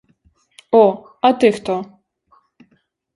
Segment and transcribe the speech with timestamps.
[0.71, 0.81] О,
[1.21, 1.75] а то хто?